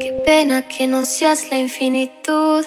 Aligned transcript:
Qué 0.00 0.12
pena 0.24 0.68
que 0.68 0.86
no 0.86 1.04
seas 1.04 1.50
la 1.50 1.58
infinitud. 1.58 2.64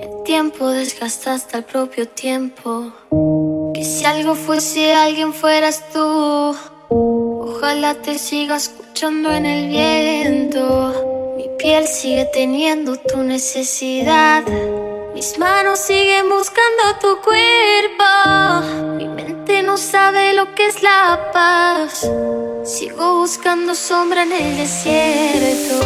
El 0.00 0.22
tiempo 0.24 0.68
desgasta 0.68 1.34
hasta 1.34 1.58
el 1.58 1.64
propio 1.64 2.06
tiempo. 2.06 2.92
Que 3.74 3.84
si 3.84 4.04
algo 4.04 4.36
fuese 4.36 4.94
alguien 4.94 5.32
fueras 5.32 5.82
tú. 5.92 6.56
Ojalá 6.90 7.94
te 7.94 8.18
siga 8.18 8.56
escuchando 8.56 9.32
en 9.32 9.46
el 9.46 9.68
viento. 9.68 11.34
Mi 11.36 11.48
piel 11.58 11.88
sigue 11.88 12.26
teniendo 12.32 12.96
tu 12.96 13.18
necesidad. 13.18 14.44
Mis 15.14 15.38
manos 15.38 15.80
siguen 15.80 16.28
buscando 16.28 16.82
tu 17.00 17.20
cuerpo. 17.20 18.96
Mi 18.96 19.08
mente 19.08 19.62
no 19.64 19.76
sabe 19.76 20.34
lo 20.34 20.54
que 20.54 20.66
es 20.66 20.82
la 20.82 21.30
paz. 21.32 22.08
Sigo 22.64 23.16
buscando 23.18 23.74
sombra 23.74 24.22
en 24.22 24.32
el 24.32 24.56
desierto. 24.56 25.84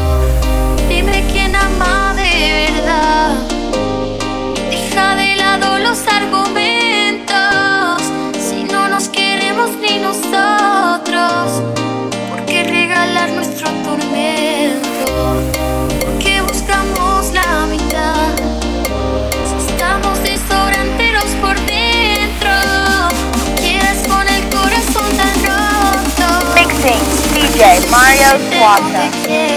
Dime 0.91 1.25
quién 1.33 1.57
ama 1.57 2.15
de 2.15 2.69
verdad. 2.71 3.16
Okay, 27.57 27.81
Mario 27.89 28.37
Swatcha. 28.53 29.56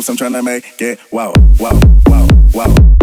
moves, 0.00 0.08
I'm 0.08 0.16
trying 0.16 0.32
to 0.32 0.42
make 0.42 0.80
it 0.80 0.98
wow, 1.12 1.34
wow, 1.58 1.78
wow, 2.06 2.26
wow. 2.54 2.99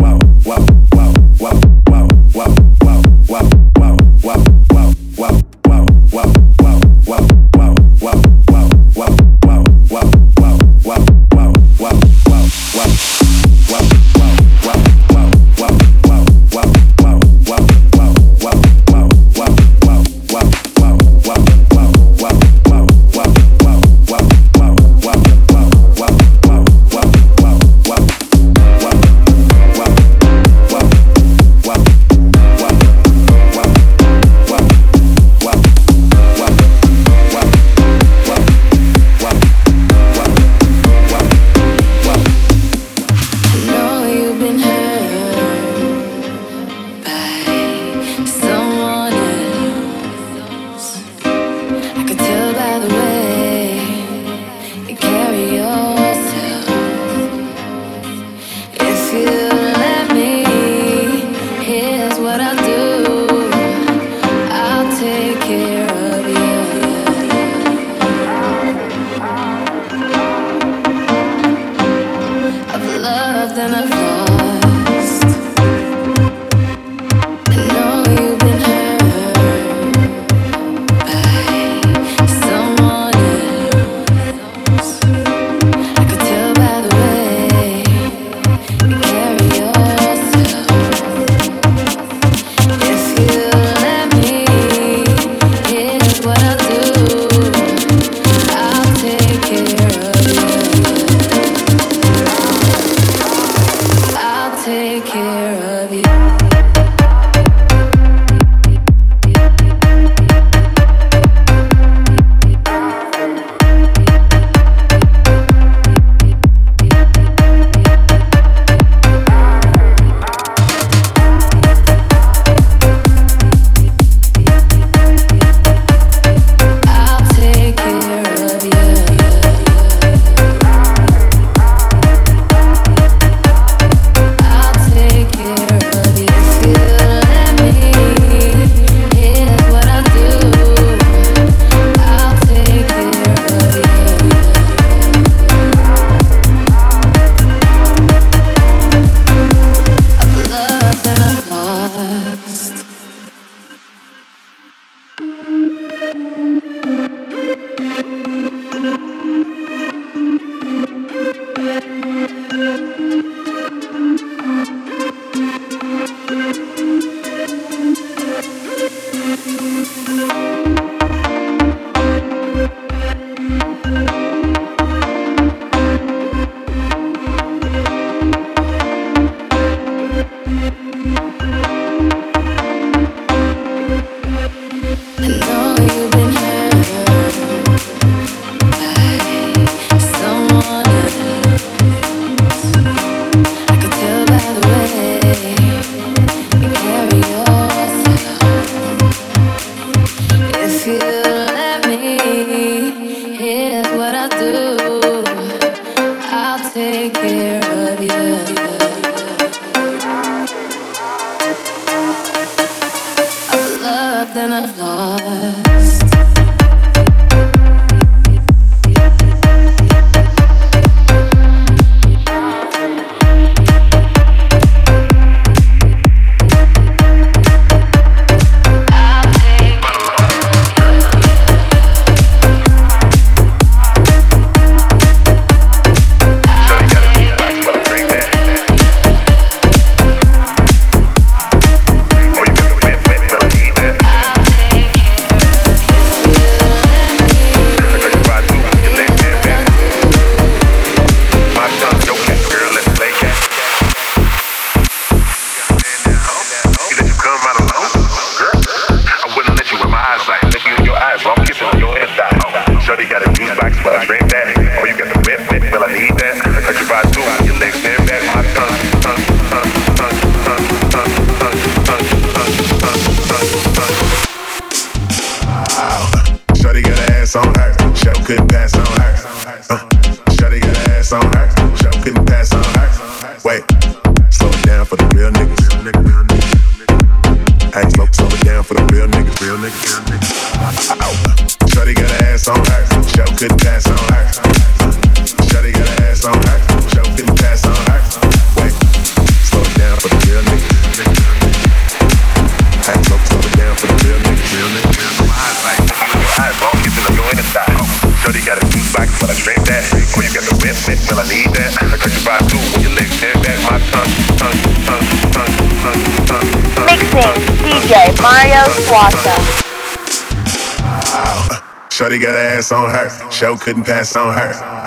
Got 322.19 322.36
ass 322.36 322.71
on 322.71 322.89
her, 322.89 323.31
show 323.31 323.55
couldn't 323.57 323.83
pass 323.83 324.15
on 324.15 324.33
her. 324.33 324.87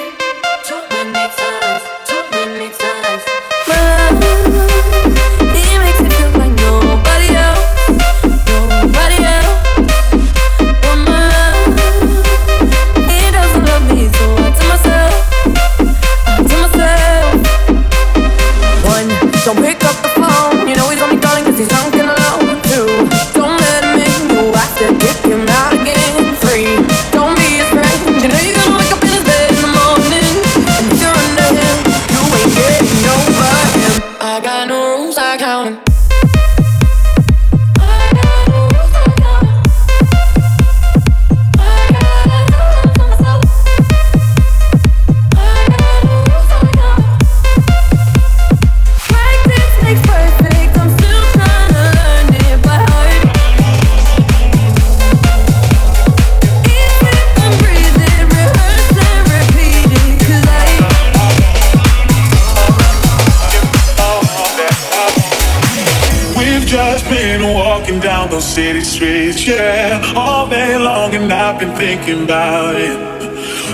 thinking 71.81 72.25
about 72.25 72.75
it. 72.75 72.95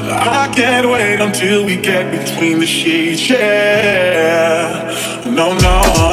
I 0.10 0.50
can't 0.56 0.88
wait 0.89 1.20
until 1.20 1.65
we 1.65 1.76
get 1.76 2.10
between 2.10 2.60
the 2.60 2.65
sheets, 2.65 3.30
yeah. 3.30 4.96
No, 5.26 5.54
no. 5.58 6.07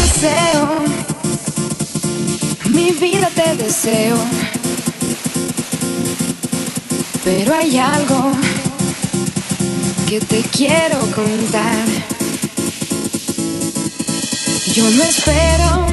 Deseo, 0.00 0.68
mi 2.70 2.90
vida 2.92 3.28
te 3.34 3.56
deseo. 3.56 4.16
Pero 7.24 7.54
hay 7.54 7.78
algo 7.78 8.32
que 10.08 10.20
te 10.20 10.42
quiero 10.42 10.98
contar. 11.14 11.86
Yo 14.74 14.84
no 14.90 15.02
espero 15.02 15.86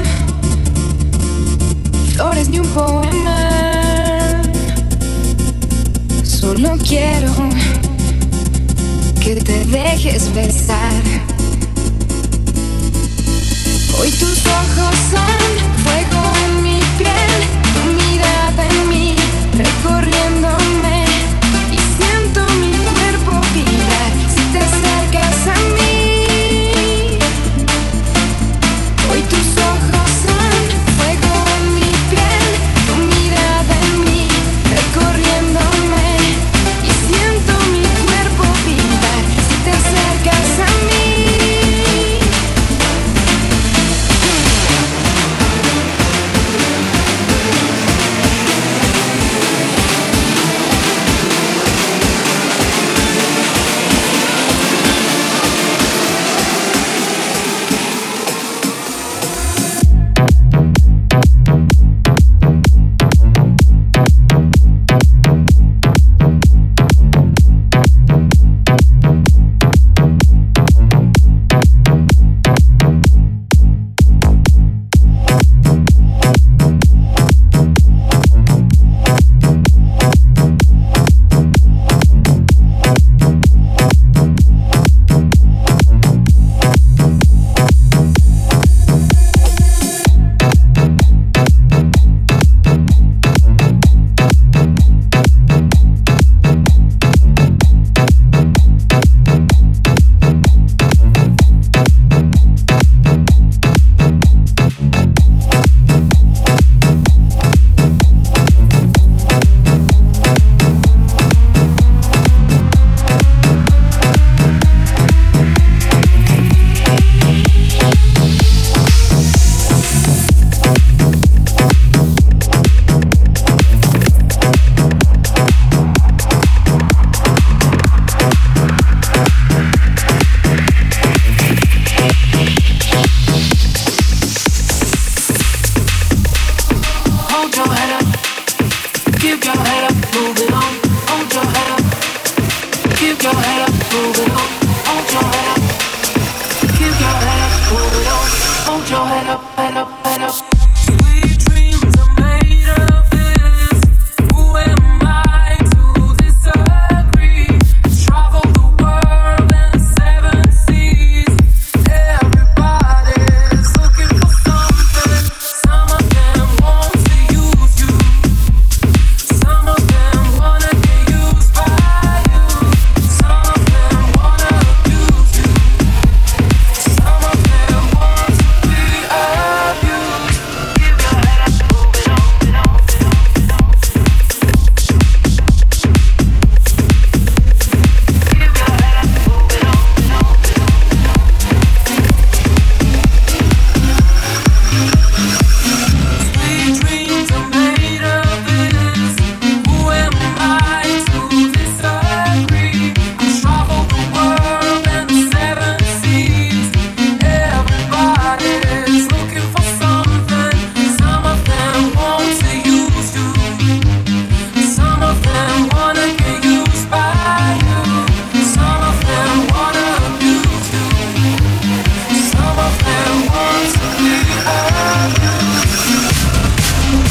flores 2.14 2.50
ni 2.50 2.60
un 2.60 2.68
poema. 2.68 4.42
Solo 6.24 6.78
quiero 6.78 7.34
que 9.24 9.36
te 9.36 9.66
dejes 9.66 10.34
besar. 10.34 11.37
Hoy 14.00 14.12
tus 14.12 14.46
ojos 14.46 14.96
son 15.12 15.40
fuego 15.84 16.22
en 16.46 16.64
mi 16.64 16.80
piel, 16.98 17.34
tu 17.74 17.82
mirada 17.94 18.66
en 18.66 18.90
mí, 18.90 19.16
recorriéndome 19.54 20.37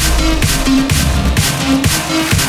We'll 0.07 1.81
be. 2.41 2.46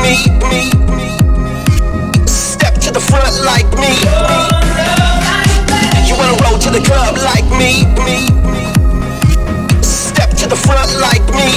Me, 0.00 0.16
me. 0.48 0.70
Step 2.26 2.74
to 2.80 2.90
the 2.90 3.00
front 3.00 3.40
like 3.44 3.68
me. 3.78 3.92
You 6.06 6.14
wanna 6.16 6.36
roll 6.44 6.58
to 6.58 6.70
the 6.70 6.80
club 6.80 7.16
like 7.18 7.44
me. 7.58 7.84
Step 9.82 10.30
to 10.40 10.46
the 10.48 10.56
front 10.56 10.90
like 11.00 11.26
me. 11.34 11.48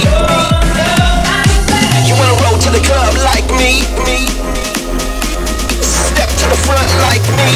You 2.06 2.14
wanna 2.14 2.36
roll 2.44 2.58
to 2.58 2.70
the 2.70 2.80
club 2.80 3.14
like 3.24 3.48
me, 3.60 3.82
me. 4.04 4.26
Step 5.82 6.28
to 6.40 6.46
the 6.52 6.58
front 6.66 6.90
like 7.06 7.26
me. 7.38 7.50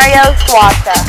Mario 0.00 0.34
Swatter. 0.46 0.99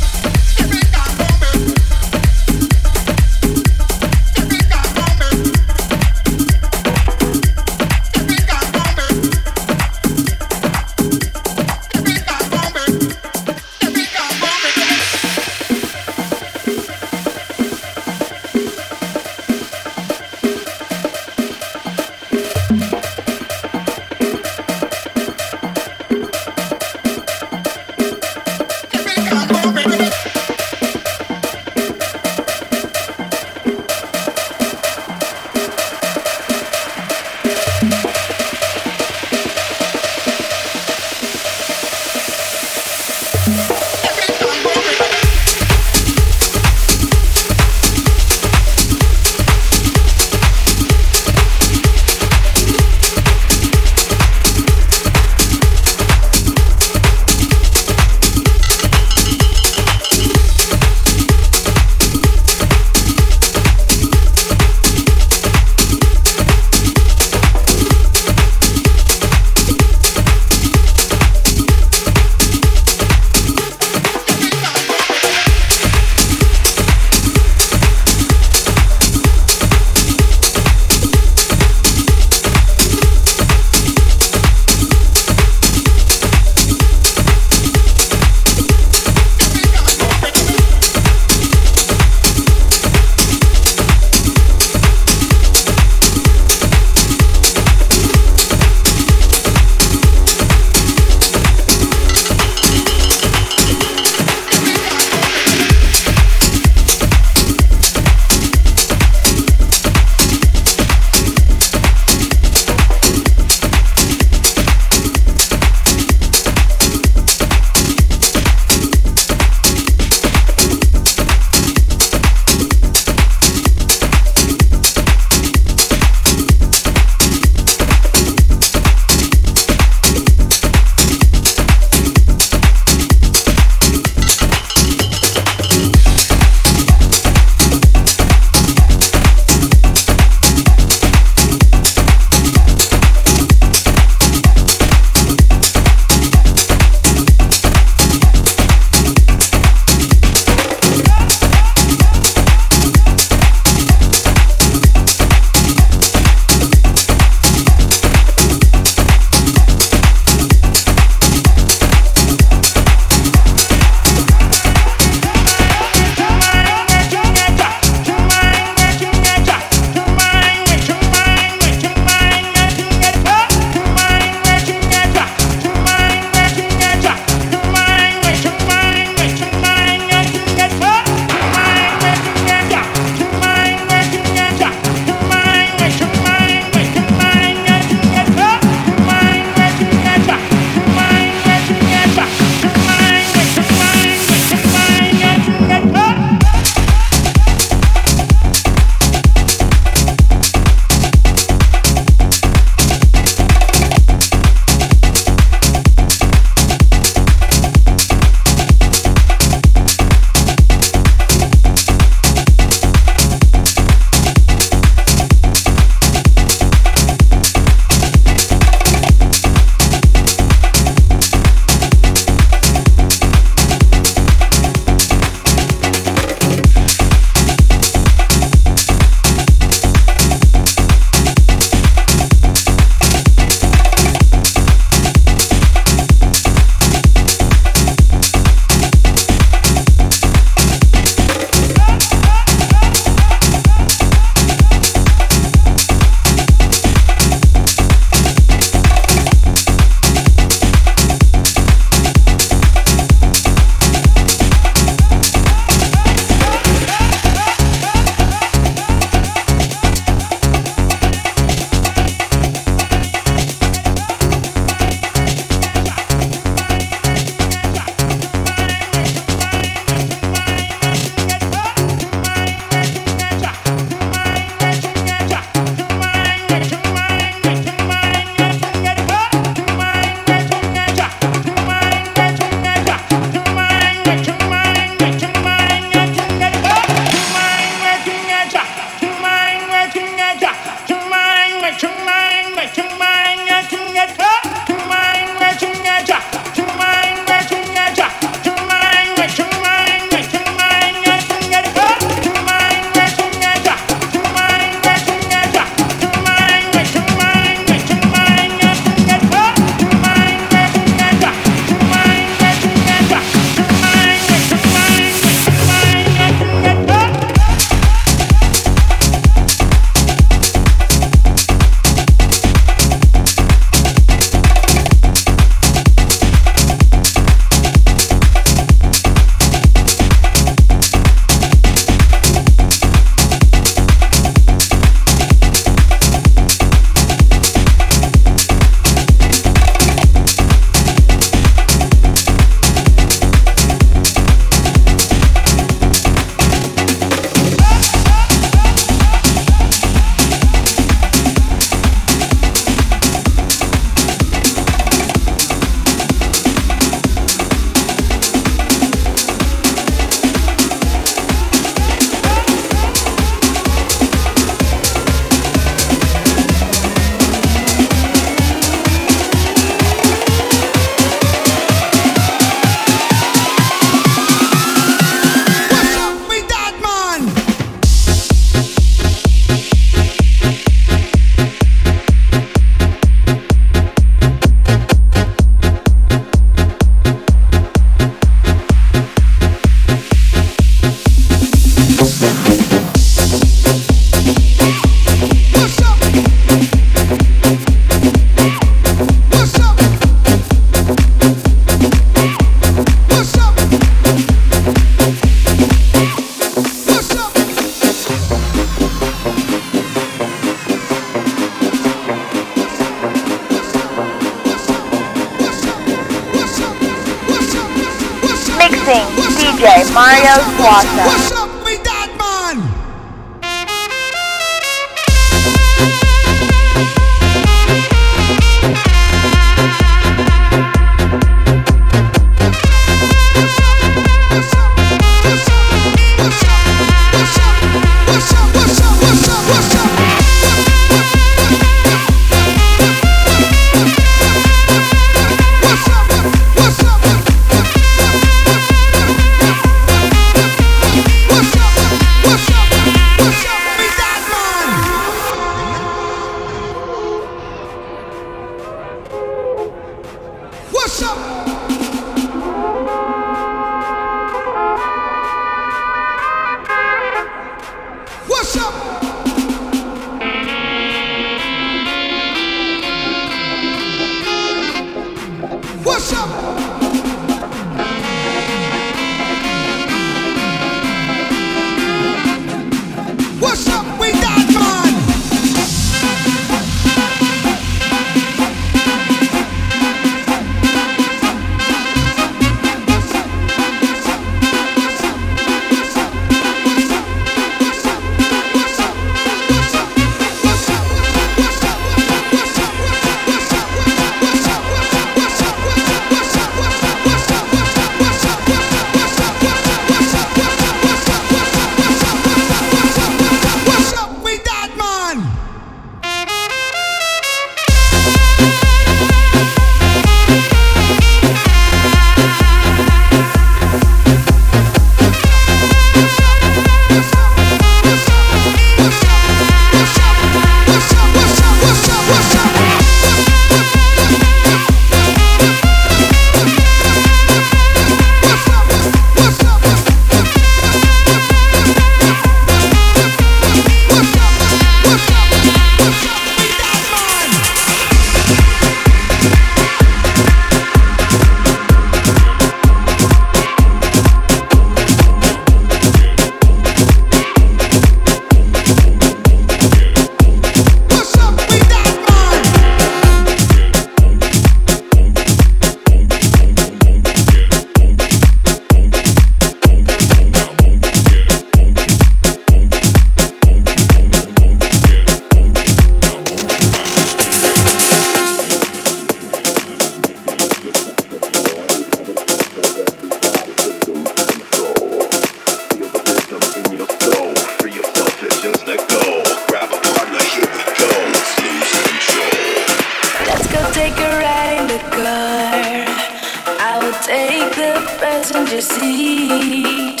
passenger 598.02 598.60
seat. 598.60 600.00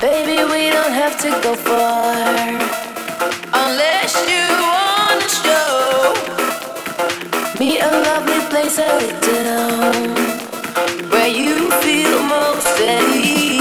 Baby, 0.00 0.38
we 0.52 0.70
don't 0.70 0.94
have 1.02 1.20
to 1.20 1.30
go 1.44 1.54
far. 1.54 2.16
Unless 3.62 4.12
you 4.30 4.44
wanna 4.66 5.28
show 5.44 6.14
me 7.60 7.78
a 7.78 7.90
lovely 8.08 8.40
place 8.48 8.78
I 8.78 8.88
to 9.26 9.38
where 11.12 11.28
you 11.28 11.70
feel 11.82 12.22
most 12.22 12.80
at 12.80 13.04
ease. 13.14 13.59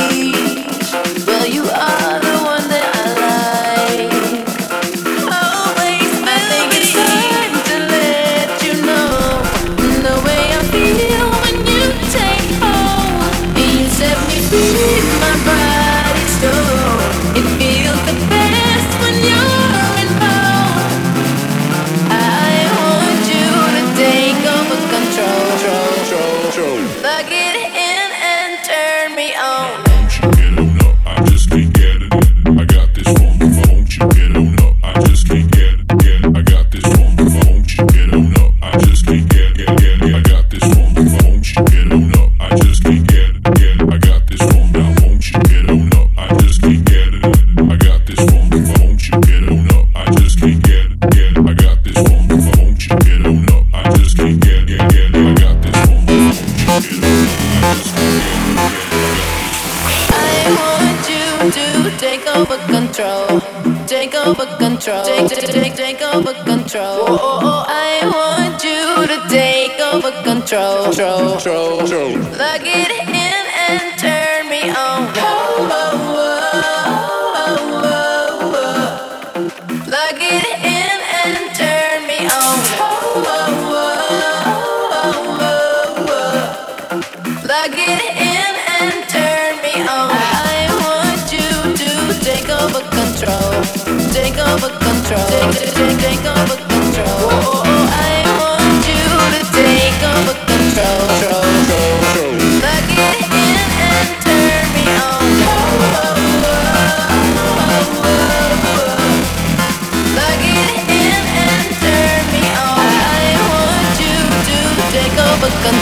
forget 72.58 72.99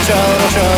show, 0.08 0.48
show. 0.48 0.77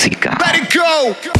música. 0.00 0.36
Let 0.40 0.56
it 0.56 0.72
go. 0.72 1.39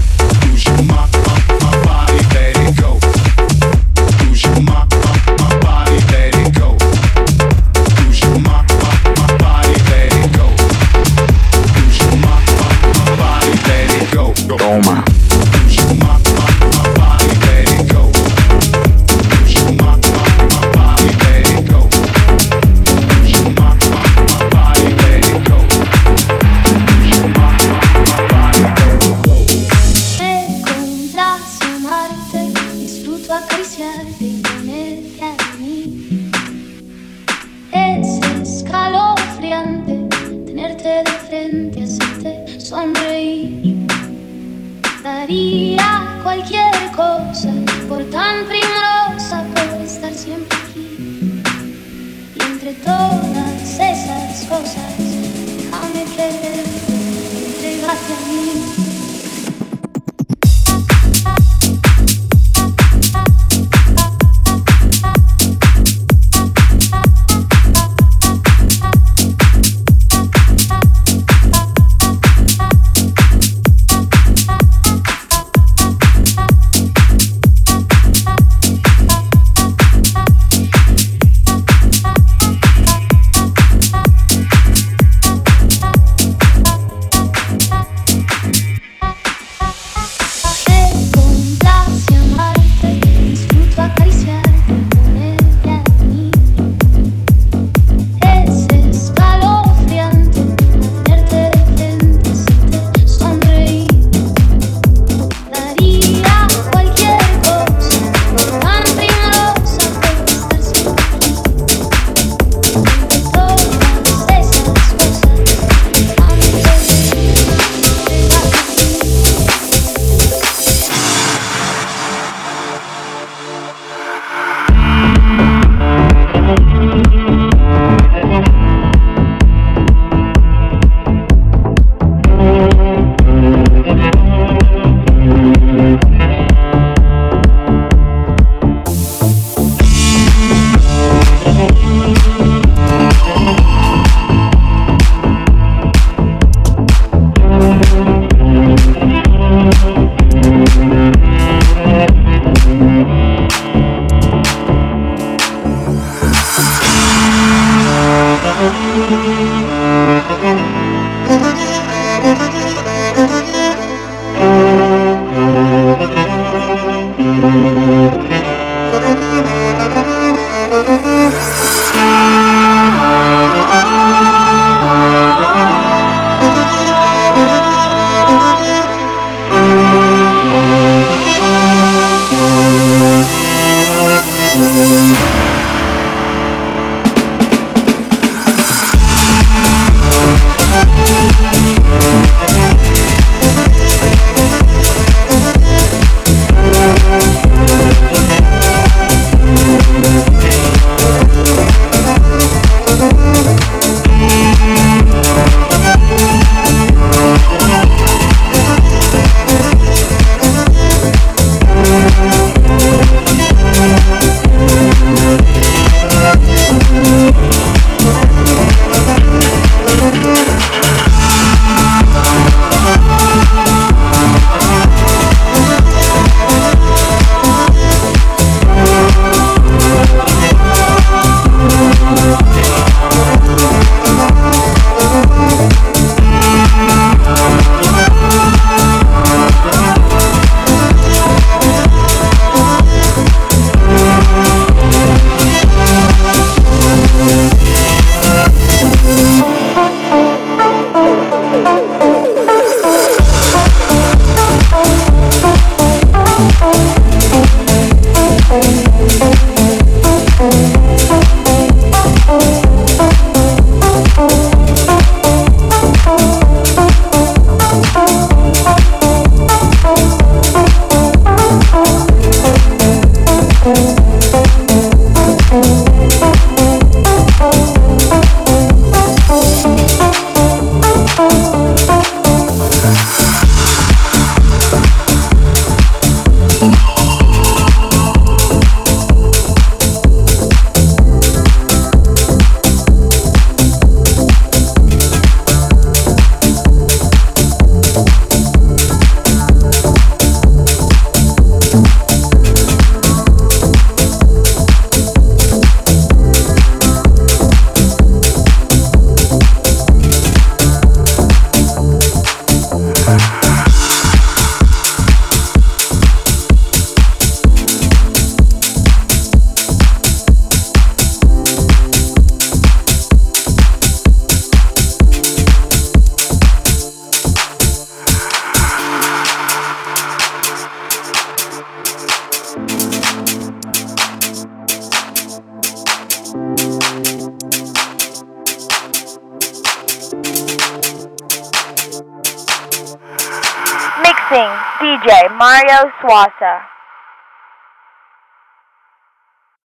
Yeah. 346.51 346.80